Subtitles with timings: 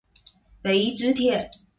[0.63, 1.51] 北宜直鐵